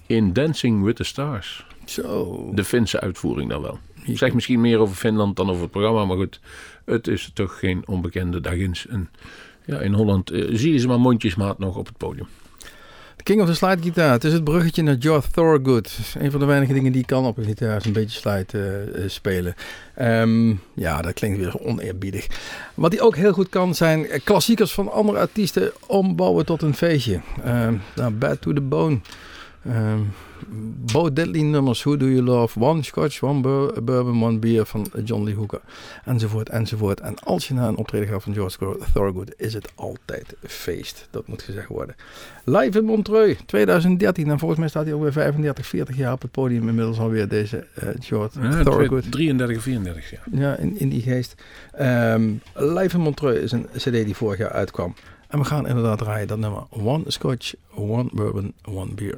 in 0.06 0.34
Dancing 0.34 0.84
with 0.84 0.96
the 0.96 1.04
Stars. 1.04 1.66
Zo. 1.86 2.50
De 2.54 2.64
Finse 2.64 3.00
uitvoering 3.00 3.50
dan 3.50 3.62
wel. 3.62 3.80
Ik 4.04 4.18
zeg 4.18 4.34
misschien 4.34 4.62
meer 4.62 4.80
over 4.80 4.96
Finland 4.96 5.36
dan 5.36 5.50
over 5.50 5.62
het 5.62 5.72
programma, 5.72 6.06
maar 6.06 6.18
goed, 6.18 6.40
het 6.86 7.08
is 7.08 7.32
toch 7.34 7.60
geen 7.60 7.88
onbekende 7.88 8.42
dagins. 8.42 8.88
En 8.88 9.10
ja, 9.66 9.80
in 9.80 9.94
Holland 9.94 10.32
eh, 10.32 10.48
zie 10.52 10.74
je 10.74 10.80
ze 10.80 10.88
maar 10.88 11.00
mondjesmaat 11.00 11.60
nog 11.60 11.78
op 11.78 11.86
het 11.86 11.98
podium. 11.98 12.28
The 13.16 13.24
King 13.24 13.42
of 13.42 13.48
the 13.48 13.56
slidegitaar. 13.56 14.12
Het 14.12 14.24
is 14.24 14.34
het 14.34 14.44
bruggetje 14.44 14.84
naar 14.84 14.96
George 15.00 15.32
Thorgood. 15.32 15.98
Een 16.20 16.32
van 16.32 16.40
de 16.40 16.46
weinige 16.46 16.74
dingen 16.74 16.92
die 16.92 17.06
kan 17.06 17.26
op 17.26 17.38
een 17.38 17.44
gitaar 17.44 17.78
is 17.78 17.86
een 17.86 17.94
beetje 17.94 18.20
slide 18.20 18.46
eh, 18.52 19.04
eh, 19.04 19.10
spelen. 19.10 19.56
Ehm, 19.96 20.50
ja, 20.74 21.02
dat 21.02 21.14
klinkt 21.14 21.38
weer 21.38 21.60
oneerbiedig. 21.60 22.28
Wat 22.74 22.92
hij 22.92 23.02
ook 23.02 23.16
heel 23.16 23.34
goed 23.34 23.50
kan 23.50 23.76
zijn 23.76 24.08
klassiekers 24.24 24.74
van 24.74 24.92
andere 24.92 25.20
artiesten 25.20 25.72
ombouwen 25.88 26.46
tot 26.46 26.62
een 26.62 26.76
feestje. 26.76 27.22
Ehm, 27.44 27.76
nou, 27.96 28.12
Bad 28.12 28.42
to 28.42 28.54
the 28.54 28.62
Bone. 28.62 29.00
Ehm 29.66 30.02
Bo 30.94 31.14
Diddley 31.14 31.42
nummers, 31.42 31.84
Who 31.84 31.98
Do 31.98 32.06
You 32.06 32.22
Love, 32.22 32.60
One 32.60 32.84
Scotch, 32.84 33.22
One 33.22 33.42
Bourbon, 33.42 34.24
One 34.24 34.38
Beer 34.40 34.66
van 34.66 34.88
John 35.04 35.24
Lee 35.24 35.36
Hooker, 35.36 35.62
enzovoort, 36.06 36.50
enzovoort. 36.50 37.00
En 37.00 37.20
als 37.20 37.48
je 37.48 37.54
naar 37.54 37.68
een 37.68 37.78
optreden 37.78 38.08
gaat 38.08 38.24
van 38.24 38.34
George 38.34 38.78
Thorogood, 38.94 39.34
is 39.38 39.54
het 39.54 39.72
altijd 39.76 40.36
feest. 40.44 41.08
Dat 41.12 41.28
moet 41.28 41.42
gezegd 41.42 41.68
worden. 41.68 41.96
Live 42.44 42.78
in 42.80 42.86
Montreux, 42.86 43.40
2013. 43.46 44.30
En 44.30 44.40
volgens 44.40 44.60
mij 44.60 44.70
staat 44.70 44.84
hij 44.84 44.94
alweer 44.94 45.12
35, 45.12 45.66
40 45.66 45.98
jaar 45.98 46.14
op 46.14 46.22
het 46.22 46.32
podium 46.32 46.68
inmiddels 46.68 47.00
alweer, 47.00 47.28
deze 47.28 47.68
eh, 47.76 47.90
George 48.00 48.42
Ja, 48.42 48.64
Thorogood. 48.64 49.12
33 49.12 49.58
of 49.58 49.64
34, 49.64 50.12
ja. 50.12 50.20
Ja, 50.32 50.56
in, 50.58 50.80
in 50.80 50.90
die 50.90 51.02
geest. 51.02 51.36
Ehm, 51.72 52.32
Live 52.54 52.96
in 52.96 53.02
Montreux 53.02 53.42
is 53.42 53.52
een 53.52 53.68
cd 53.78 53.92
die 53.92 54.16
vorig 54.16 54.38
jaar 54.38 54.52
uitkwam. 54.52 54.96
En 55.28 55.40
we 55.40 55.46
gaan 55.46 55.68
inderdaad 55.68 55.98
draaien 55.98 56.28
dat 56.28 56.38
nummer 56.38 56.64
One 56.70 57.04
Scotch, 57.08 57.54
One 57.76 58.10
Bourbon, 58.12 58.54
One 58.64 58.94
Beer. 58.94 59.18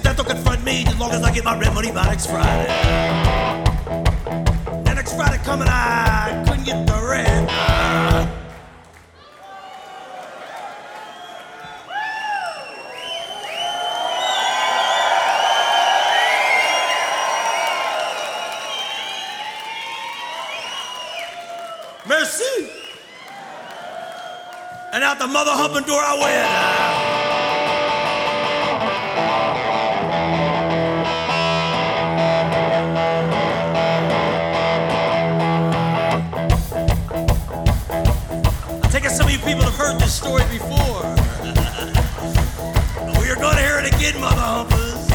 That 0.00 0.16
don't 0.16 0.26
confront 0.26 0.64
me 0.64 0.86
as 0.86 0.98
long 0.98 1.10
as 1.10 1.22
I 1.22 1.30
get 1.34 1.44
my 1.44 1.58
rent 1.58 1.74
money 1.74 1.92
by 1.92 2.06
next 2.06 2.26
Friday. 2.26 2.66
And 4.86 4.96
next 4.96 5.12
Friday 5.14 5.36
coming, 5.44 5.68
I 5.68 6.42
couldn't 6.48 6.64
get 6.64 6.86
the 6.86 6.94
rent. 7.06 7.50
Merci. 22.08 22.70
And 24.94 25.04
out 25.04 25.18
the 25.18 25.26
mother 25.26 25.50
humping 25.52 25.84
door 25.84 26.00
I 26.00 26.18
went. 26.18 26.71
Heard 39.92 40.00
this 40.00 40.14
story 40.14 40.44
before. 40.44 40.68
we 43.20 43.28
are 43.30 43.36
going 43.36 43.56
to 43.56 43.62
hear 43.62 43.78
it 43.78 43.94
again, 43.94 44.18
mother 44.20 44.40
humpers. 44.40 45.10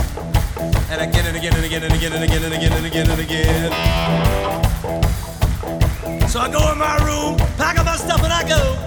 And 0.89 1.01
again 1.01 1.27
and 1.27 1.35
again 1.37 1.53
and 1.55 1.65
again 1.65 1.83
and 1.83 1.93
again 1.93 2.13
and 2.13 2.23
again 2.23 2.43
and 2.43 2.53
again 2.53 2.73
and 2.73 2.85
again 2.85 3.09
and 3.09 3.19
again. 3.21 3.71
So 6.29 6.39
I 6.39 6.49
go 6.51 6.71
in 6.71 6.77
my 6.77 6.97
room, 7.05 7.37
pack 7.57 7.79
up 7.79 7.85
my 7.85 7.95
stuff, 7.95 8.21
and 8.23 8.33
I 8.33 8.47
go. 8.47 8.77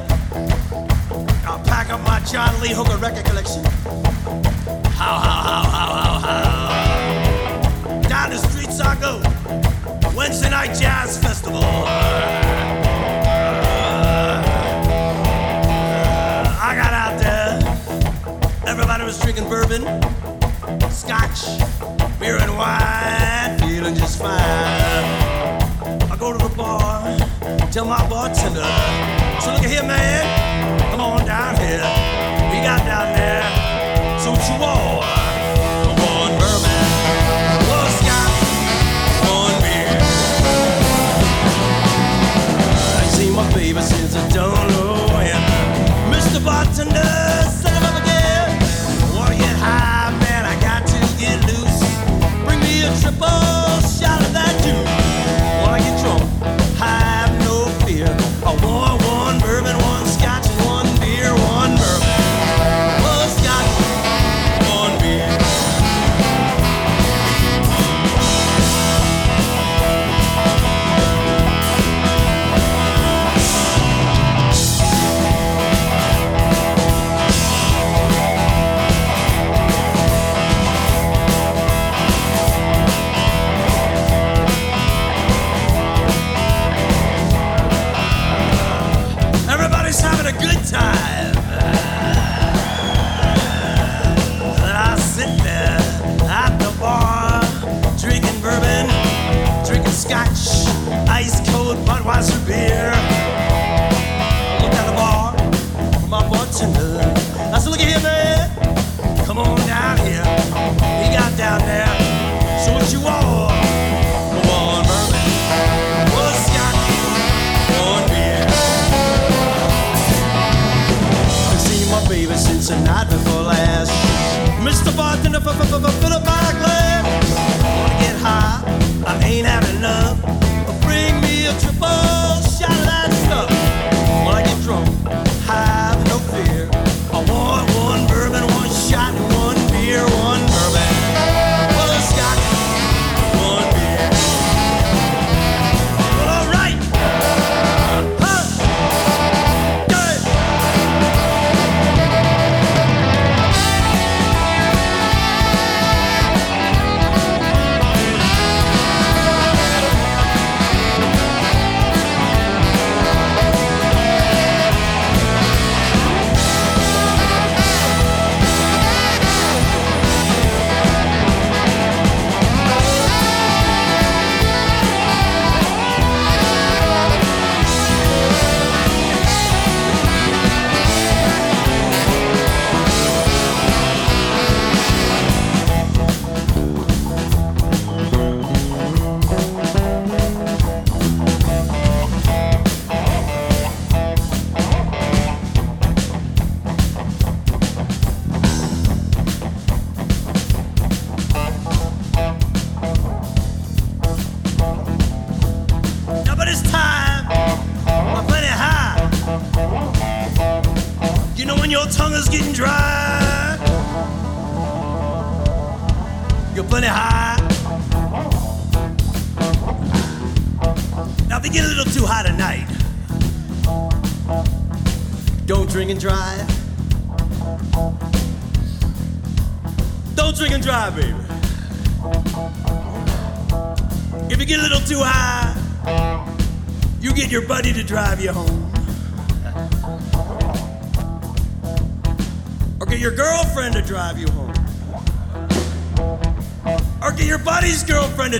I'll 1.47 1.59
pack 1.65 1.91
up 1.91 2.01
my 2.03 2.21
John 2.21 2.61
Lee 2.61 2.73
Hooker 2.73 2.97
record 2.99 3.25
collection. 3.25 3.65
How, 4.95 5.19
how, 5.19 5.43
how, 5.43 5.65
how, 5.65 5.95
how, 5.95 6.19
how. 6.19 8.03
Down 8.09 8.31
the 8.31 8.39
streets 8.39 8.81
I 8.81 8.95
go. 9.01 9.21
Wednesday 10.17 10.51
night 10.51 10.79
jazz 10.79 11.19
festival. 11.19 11.65
Drinking 19.41 19.49
bourbon, 19.49 20.91
scotch, 20.91 21.59
beer 22.19 22.37
and 22.37 22.57
wine, 22.57 23.59
feeling 23.59 23.95
just 23.95 24.19
fine. 24.19 24.31
I 26.11 26.17
go 26.19 26.33
to 26.33 26.39
the 26.39 26.55
bar, 26.55 27.17
tell 27.71 27.85
my 27.85 28.07
bartender, 28.09 28.61
so 29.41 29.53
look 29.53 29.63
at 29.63 29.71
here, 29.71 29.83
man, 29.83 30.91
come 30.91 31.01
on 31.01 31.25
down 31.25 31.57
here. 31.57 31.79
We 32.51 32.63
got 32.63 32.85
down 32.85 33.15
there, 33.17 34.19
so 34.19 34.33
what 34.33 34.51
you 34.51 34.61
want? 34.61 35.20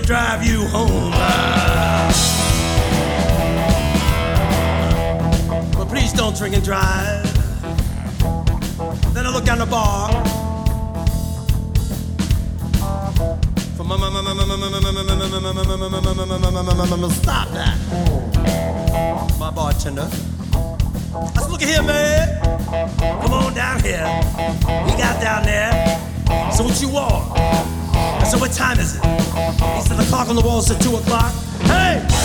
drive 0.05 0.43
you 0.43 0.65
home. 0.67 1.11
But 5.73 5.87
please 5.89 6.13
don't 6.13 6.35
drink 6.35 6.55
and 6.55 6.63
drive. 6.63 7.23
Then 9.13 9.25
I 9.25 9.31
look 9.33 9.45
down 9.45 9.59
the 9.59 9.65
bar. 9.65 10.09
Stop 17.11 17.49
that. 17.49 17.77
My 19.39 19.51
bartender. 19.51 20.09
I 21.13 21.41
said, 21.41 21.51
look 21.51 21.61
at 21.61 21.67
here, 21.67 21.83
man. 21.83 22.41
Come 23.21 23.33
on 23.33 23.53
down 23.53 23.81
here. 23.83 24.05
We 24.85 24.91
got 24.97 25.21
down 25.21 25.43
there. 25.43 25.99
So 26.51 26.63
what 26.63 26.81
you 26.81 26.89
want? 26.89 27.80
So 28.31 28.37
what 28.37 28.53
time 28.53 28.79
is 28.79 28.95
it? 28.95 29.03
He 29.03 29.81
said 29.81 29.97
the 29.97 30.05
clock 30.07 30.29
on 30.29 30.37
the 30.37 30.41
wall 30.41 30.61
said 30.61 30.79
two 30.79 30.95
o'clock. 30.95 31.33
Hey! 31.63 32.20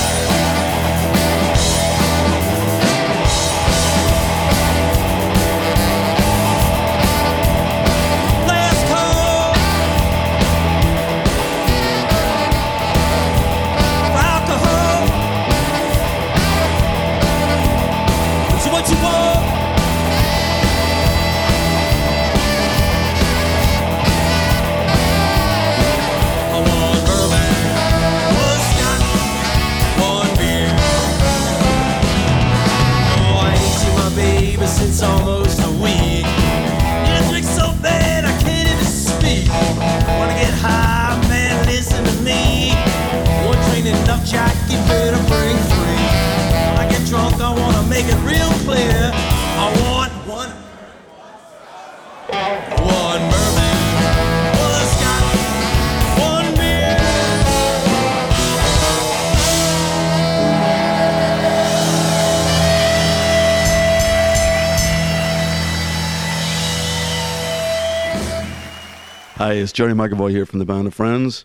Hi, 69.46 69.52
it's 69.52 69.70
Jerry 69.70 69.92
McAvoy 69.92 70.32
here 70.32 70.44
from 70.44 70.58
the 70.58 70.64
Band 70.64 70.88
of 70.88 70.94
Friends. 70.94 71.44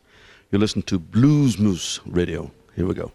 You're 0.49 0.59
listening 0.59 0.81
to 0.85 0.97
Blues 0.97 1.59
Moose 1.59 1.99
Radio. 2.07 2.49
Here 2.75 2.87
we 2.87 2.95
go. 2.95 3.11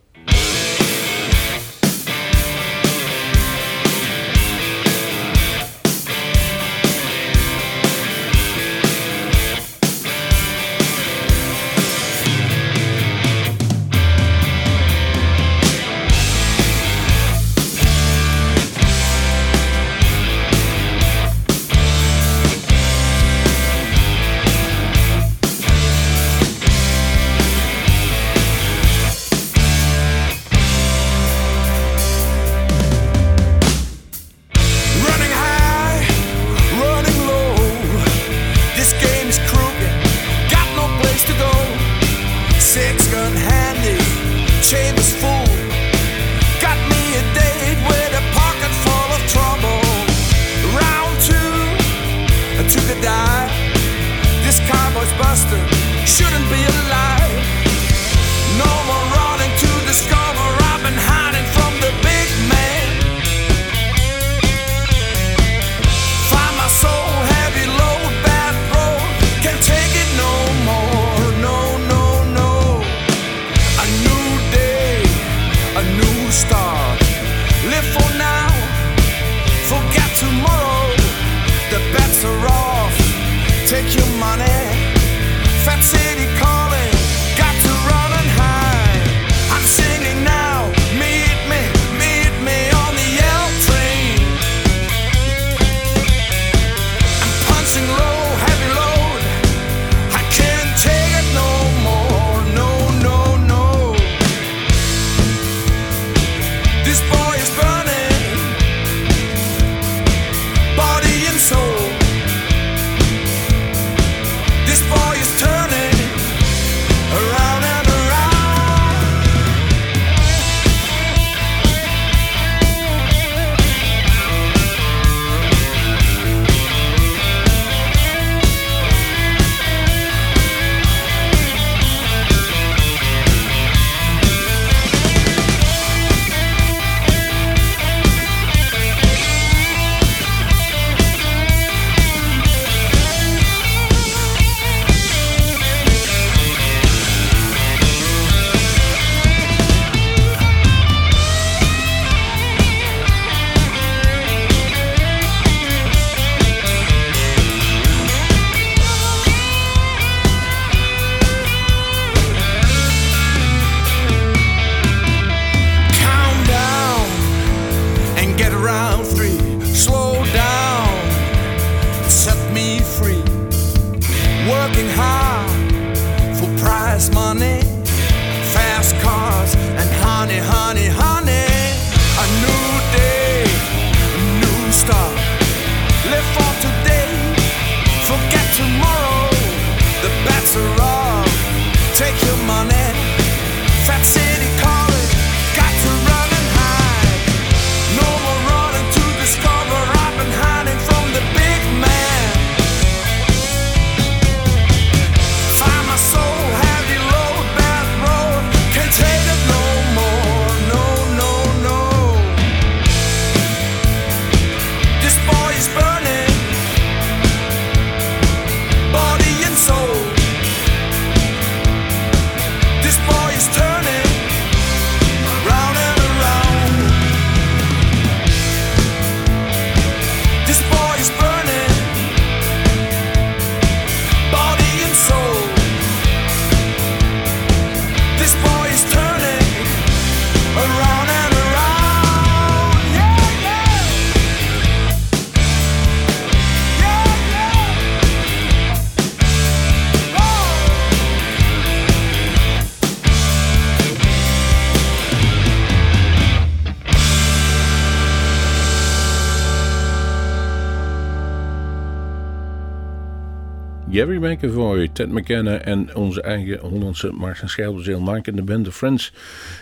Gary 263.97 264.19
McAvoy, 264.19 264.89
Ted 264.89 265.11
McKenna 265.11 265.59
en 265.59 265.95
onze 265.95 266.23
eigen 266.23 266.59
Hollandse 266.59 267.13
Mars 267.13 267.41
en 267.41 267.49
Scherpenzeel 267.49 268.01
maken 268.01 268.37
de 268.37 268.43
band 268.43 268.65
The 268.65 268.73
Friends. 268.73 269.13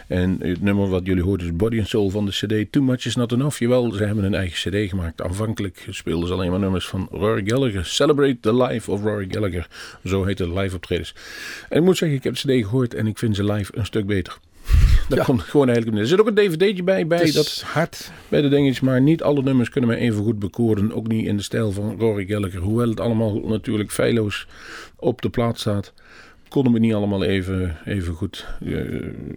En 0.07 0.37
het 0.41 0.63
nummer 0.63 0.89
wat 0.89 1.07
jullie 1.07 1.23
hoort 1.23 1.43
is 1.43 1.57
Body 1.57 1.79
and 1.79 1.89
Soul 1.89 2.11
van 2.11 2.27
de 2.27 2.31
cd 2.31 2.73
Too 2.73 2.83
Much 2.83 3.07
Is 3.07 3.17
Not 3.17 3.33
Enough. 3.33 3.59
Jawel, 3.59 3.93
ze 3.93 4.05
hebben 4.05 4.25
een 4.25 4.35
eigen 4.35 4.71
cd 4.71 4.89
gemaakt. 4.91 5.23
Aanvankelijk 5.23 5.87
speelden 5.91 6.29
ze 6.29 6.35
alleen 6.35 6.51
maar 6.51 6.61
nummers 6.61 6.87
van 6.87 7.09
Rory 7.11 7.43
Gallagher. 7.47 7.85
Celebrate 7.85 8.41
the 8.41 8.55
Life 8.57 8.91
of 8.91 9.03
Rory 9.03 9.27
Gallagher. 9.31 9.69
Zo 10.05 10.25
heet 10.25 10.39
de 10.39 10.53
live 10.53 10.77
optredens. 10.77 11.15
En 11.69 11.79
ik 11.79 11.85
moet 11.85 11.97
zeggen, 11.97 12.19
ik 12.19 12.25
heb 12.25 12.35
de 12.35 12.41
cd 12.41 12.65
gehoord 12.65 12.95
en 12.95 13.07
ik 13.07 13.19
vind 13.19 13.37
ze 13.37 13.45
live 13.45 13.79
een 13.79 13.87
stuk 13.87 14.07
beter. 14.07 14.39
Dat 15.09 15.19
Ja. 15.19 15.25
komt 15.25 15.43
gewoon 15.43 15.69
eigenlijk. 15.69 15.99
Er 15.99 16.07
zit 16.07 16.21
ook 16.21 16.27
een 16.27 16.35
dvd'tje 16.35 16.83
bij, 16.83 17.07
bij 17.07 17.19
Het 17.19 17.27
is 17.27 17.35
dat 17.35 17.63
hard. 17.67 18.13
bij 18.29 18.41
de 18.41 18.49
dingetjes, 18.49 18.81
maar 18.81 19.01
niet 19.01 19.23
alle 19.23 19.43
nummers 19.43 19.69
kunnen 19.69 19.91
mij 19.91 19.99
even 19.99 20.23
goed 20.23 20.39
bekoren. 20.39 20.93
Ook 20.93 21.09
niet 21.09 21.27
in 21.27 21.37
de 21.37 21.43
stijl 21.43 21.73
van 21.73 21.97
Rory 21.99 22.27
Gallagher. 22.27 22.61
Hoewel 22.61 22.89
het 22.89 23.01
allemaal 23.01 23.41
natuurlijk 23.41 23.91
feilloos 23.93 24.47
op 24.97 25.23
de 25.23 25.29
plaat 25.29 25.59
staat, 25.59 25.93
konden 26.49 26.73
we 26.73 26.79
niet 26.79 26.95
allemaal 26.95 27.25
even, 27.25 27.77
even 27.85 28.15
goed 28.15 28.47
eh, 28.65 28.77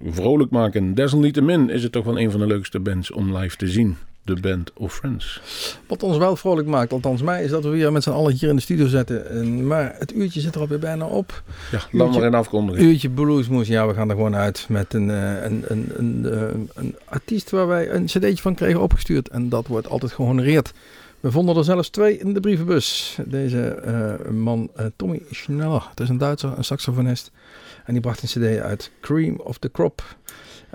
vrolijk 0.06 0.52
maken. 0.52 0.94
Desalniettemin 0.94 1.70
is 1.70 1.84
het 1.84 1.92
toch 1.92 2.06
wel 2.06 2.20
een 2.20 2.32
van 2.32 2.40
de 2.40 2.48
leukste 2.48 2.80
bands 2.80 3.12
om 3.12 3.38
live 3.38 3.56
te 3.56 3.68
zien. 3.68 3.98
De 4.28 4.42
Band 4.42 4.72
of 4.74 4.94
Friends. 4.94 5.42
Wat 5.88 6.04
ons 6.04 6.18
wel 6.18 6.36
vrolijk 6.36 6.68
maakt, 6.68 6.94
althans 6.94 7.22
mij, 7.22 7.44
is 7.44 7.50
dat 7.50 7.64
we 7.64 7.70
weer 7.70 7.92
met 7.92 8.04
z'n 8.04 8.10
allen 8.10 8.34
hier 8.34 8.50
in 8.50 8.56
de 8.56 8.62
studio 8.62 8.88
zitten. 8.88 9.30
En, 9.30 9.68
maar 9.68 9.96
het 9.98 10.16
uurtje 10.16 10.42
zit 10.42 10.56
er 10.56 10.62
alweer 10.62 10.80
bijna 10.80 11.06
op. 11.06 11.44
Ja, 11.72 11.82
dan 11.92 12.10
maar 12.10 12.24
in 12.24 12.34
afkondiging. 12.34 12.88
Uurtje 12.88 13.10
bluesmoes, 13.10 13.68
ja, 13.68 13.88
we 13.88 13.94
gaan 13.94 14.10
er 14.10 14.16
gewoon 14.16 14.36
uit 14.36 14.66
met 14.70 14.94
een, 14.94 15.10
eh, 15.10 15.44
een, 15.44 15.64
een, 15.68 15.92
een, 15.96 16.26
eh, 16.32 16.42
een 16.74 16.96
artiest 17.06 17.50
waar 17.50 17.68
wij 17.68 17.92
een 17.92 18.06
cd'tje 18.06 18.42
van 18.42 18.56
kregen 18.56 18.82
opgestuurd. 18.82 19.30
En 19.30 19.50
dat 19.50 19.68
wordt 19.68 19.90
altijd 19.90 20.12
gehonoreerd. 20.12 20.74
We 21.20 21.32
vonden 21.32 21.58
er 21.58 21.64
zelfs 21.64 21.90
twee 21.90 22.18
in 22.18 22.34
de 22.34 22.40
brievenbus. 22.40 23.18
Deze 23.26 23.68
eh, 23.68 24.32
man, 24.32 24.70
eh, 24.76 24.86
Tommy 24.96 25.22
Schneller, 25.32 25.88
het 25.90 26.00
is 26.00 26.10
een 26.10 26.18
Duitser, 26.18 26.54
een 26.58 26.64
saxofonist. 26.64 27.32
En 27.86 27.94
die 27.94 28.02
bracht 28.02 28.22
een 28.22 28.28
cd 28.28 28.60
uit, 28.60 28.92
Cream 29.02 29.40
of 29.40 29.58
the 29.58 29.72
Crop. 29.72 30.04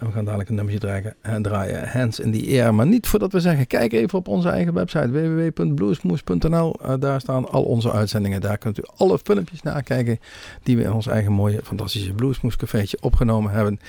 En 0.03 0.09
we 0.09 0.15
gaan 0.15 0.25
dadelijk 0.25 0.49
een 0.49 0.55
nummertje 0.55 0.81
draaien, 0.81 1.15
en 1.21 1.43
draaien, 1.43 1.89
Hands 1.89 2.21
in 2.21 2.33
the 2.33 2.47
Air. 2.49 2.75
Maar 2.75 2.87
niet 2.87 3.07
voordat 3.07 3.33
we 3.33 3.41
zeggen, 3.41 3.67
kijk 3.67 3.93
even 3.93 4.19
op 4.19 4.29
onze 4.29 4.49
eigen 4.49 4.75
website 4.75 5.11
www.bluesmoes.nl. 5.11 6.77
Eh, 6.83 6.95
daar 6.99 7.21
staan 7.21 7.49
al 7.51 7.63
onze 7.63 7.93
uitzendingen. 7.93 8.41
Daar 8.41 8.59
kunt 8.59 8.79
u 8.79 8.83
alle 8.97 9.19
filmpjes 9.19 9.63
nakijken 9.63 10.19
die 10.63 10.77
we 10.77 10.83
in 10.83 10.93
ons 10.93 11.07
eigen 11.07 11.33
mooie, 11.33 11.61
fantastische 11.63 12.13
Bluesmoes 12.13 12.57
cafeetje 12.57 12.99
opgenomen 13.01 13.53
hebben. 13.53 13.81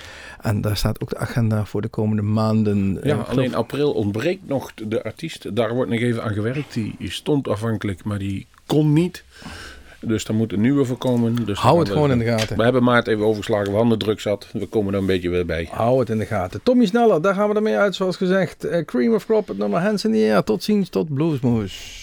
En 0.42 0.62
daar 0.62 0.78
staat 0.78 1.02
ook 1.02 1.10
de 1.10 1.18
agenda 1.18 1.66
voor 1.66 1.82
de 1.82 1.88
komende 1.88 2.22
maanden. 2.22 3.02
Eh, 3.02 3.10
Ja, 3.10 3.16
alleen 3.16 3.56
april 3.56 3.92
ontbreekt 3.92 4.48
nog 4.48 4.74
de 4.74 5.04
artiest. 5.04 5.56
Daar 5.56 5.74
wordt 5.74 5.92
nog 5.92 6.00
even 6.00 6.24
aan 6.24 6.34
gewerkt. 6.34 6.74
Die 6.74 6.96
stond 7.00 7.48
afhankelijk, 7.48 8.04
maar 8.04 8.20
die 8.20 8.46
kon 8.66 8.94
niet. 8.94 9.24
Dus 10.06 10.26
daar 10.26 10.36
moet 10.36 10.54
een 10.54 10.62
nieuwe 10.62 10.86
voor 10.86 10.98
komen. 10.98 11.36
Dus 11.46 11.60
Hou 11.60 11.80
het 11.80 11.88
we- 11.88 11.94
gewoon 11.94 12.12
in 12.12 12.18
de 12.20 12.26
gaten. 12.26 12.58
We 12.58 12.64
hebben 12.64 12.84
maart 12.84 13.08
even 13.08 13.26
overgeslagen. 13.26 13.72
We 13.72 13.78
hadden 13.78 13.98
druk 13.98 14.20
zat. 14.20 14.48
We 14.54 14.66
komen 14.66 14.94
er 14.94 15.00
een 15.00 15.06
beetje 15.06 15.30
weer 15.30 15.46
bij. 15.46 15.68
Hou 15.72 16.00
het 16.00 16.10
in 16.10 16.18
de 16.18 16.26
gaten. 16.26 16.60
Tommy 16.64 16.86
Sneller, 16.86 17.22
daar 17.22 17.34
gaan 17.34 17.50
we 17.50 17.56
ermee 17.56 17.78
uit, 17.78 17.96
zoals 17.96 18.18
gezegd. 18.18 18.64
Eh, 18.64 18.86
Cream 18.86 19.14
of 19.14 19.26
Crop, 19.26 19.48
het 19.48 19.58
nummer 19.58 19.80
Hands 19.80 20.06
in 20.06 20.12
the 20.12 20.18
Air. 20.18 20.44
Tot 20.44 20.64
ziens, 20.64 20.90
tot 20.90 21.14
Bluesmoes. 21.14 22.02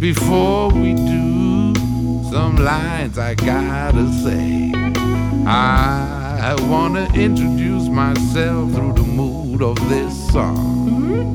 Before 0.00 0.70
we 0.70 0.94
do, 0.94 1.74
some 2.30 2.56
lines 2.56 3.18
I 3.18 3.34
gotta 3.34 4.06
say. 4.22 4.72
I 5.44 6.54
wanna 6.68 7.08
introduce 7.14 7.88
myself 7.88 8.72
through 8.74 8.92
the 8.92 9.02
mood 9.02 9.60
of 9.60 9.76
this 9.88 10.14
song. 10.30 11.34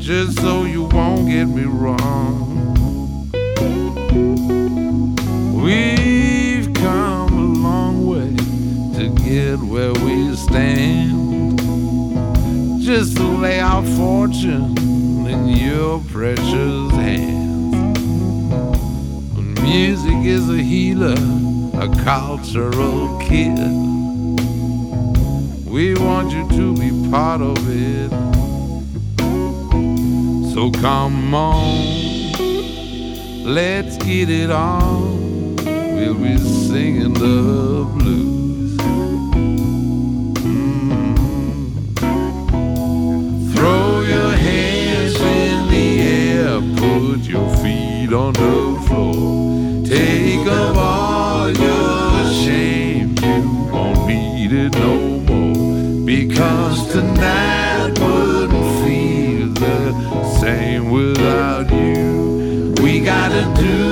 Just 0.00 0.40
so 0.40 0.64
you 0.64 0.84
won't 0.84 1.28
get 1.28 1.46
me 1.46 1.64
wrong. 1.64 3.30
We've 5.62 6.72
come 6.74 7.32
a 7.38 7.48
long 7.68 8.06
way 8.06 8.34
to 8.98 9.10
get 9.22 9.58
where 9.60 9.92
we 9.92 10.34
stand. 10.34 11.60
Just 12.82 13.16
to 13.18 13.22
lay 13.22 13.60
our 13.60 13.84
fortune 13.96 14.87
your 15.58 16.00
precious 16.08 16.90
hands. 16.92 17.74
Music 19.60 20.24
is 20.24 20.48
a 20.48 20.62
healer, 20.62 21.16
a 21.74 21.88
cultural 22.04 23.18
kid. 23.18 23.58
We 25.66 25.94
want 25.94 26.30
you 26.32 26.48
to 26.56 26.74
be 26.74 27.10
part 27.10 27.40
of 27.40 27.58
it. 27.68 28.10
So 30.54 30.70
come 30.70 31.34
on, 31.34 32.32
let's 33.44 33.96
get 33.98 34.30
it 34.30 34.50
on. 34.50 35.56
We'll 35.56 36.14
be 36.14 36.38
singing 36.38 37.14
the 37.14 37.84
blues. 37.96 38.37
Put 47.08 47.20
your 47.20 47.48
feet 47.56 48.12
on 48.12 48.34
the 48.34 48.84
floor. 48.86 49.86
Take 49.86 50.46
up 50.46 50.76
all 50.76 51.48
your 51.48 52.32
shame, 52.44 53.14
you 53.22 53.70
won't 53.72 54.06
need 54.06 54.52
it 54.52 54.72
no 54.74 54.94
more. 55.28 56.04
Be 56.04 56.28
Because 56.28 56.92
tonight 56.92 57.98
wouldn't 57.98 58.84
feel 58.84 59.48
the 59.54 60.38
same 60.40 60.90
without 60.90 61.70
you. 61.70 62.74
We 62.82 63.00
gotta 63.00 63.44
do 63.62 63.87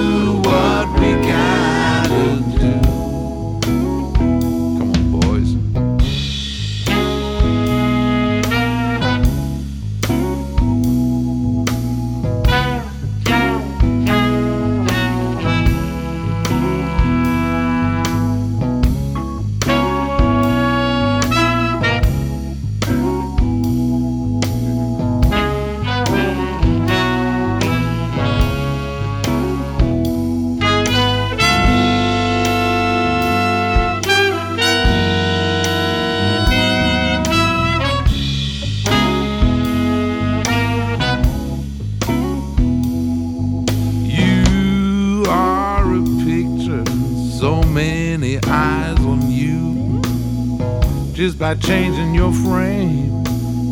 by 51.47 51.55
changing 51.55 52.13
your 52.13 52.33
frame, 52.33 53.23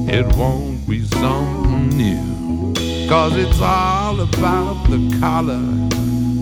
it 0.09 0.25
won't 0.37 0.89
be 0.89 1.03
something 1.07 1.89
new. 1.89 2.73
Cause 3.09 3.37
it's 3.37 3.61
all 3.61 4.21
about 4.21 4.89
the 4.89 5.19
color, 5.19 5.67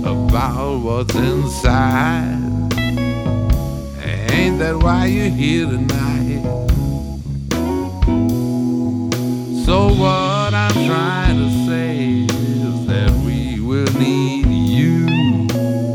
about 0.04 0.80
what's 0.80 1.14
inside. 1.14 2.36
Ain't 4.30 4.58
that 4.58 4.76
why 4.82 5.06
you're 5.06 5.30
here 5.30 5.64
tonight? 5.64 6.42
So 9.64 9.88
what 9.88 10.52
I'm 10.52 10.78
trying 10.86 11.38
to 11.38 11.50
say 11.66 12.26
is 12.28 12.86
that 12.88 13.10
we 13.24 13.58
will 13.58 13.90
need 13.98 14.48
you. 14.48 15.06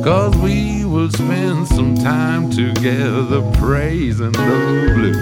Cause 0.03 0.35
we 0.38 0.83
will 0.83 1.11
spend 1.11 1.67
some 1.67 1.93
time 1.93 2.49
together 2.49 3.43
praising 3.68 4.32
the 4.32 4.93
blues. 4.95 5.18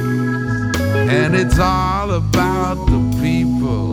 And 1.10 1.36
it's 1.36 1.58
all 1.58 2.12
about 2.12 2.76
the 2.86 3.02
people 3.20 3.92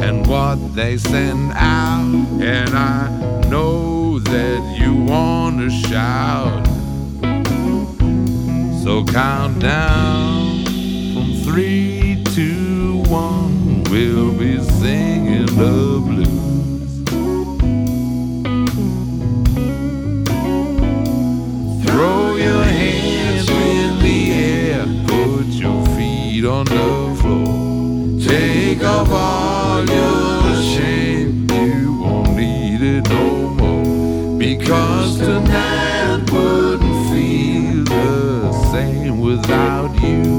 and 0.00 0.24
what 0.24 0.54
they 0.76 0.96
send 0.96 1.50
out. 1.54 2.14
And 2.40 2.70
I 2.76 3.08
know 3.48 4.20
that 4.20 4.78
you 4.78 4.94
wanna 4.94 5.68
shout. 5.68 6.64
So 8.84 9.04
count 9.04 9.58
down 9.58 10.64
from 11.12 11.34
three 11.42 11.87
without 39.38 39.94
you. 40.02 40.37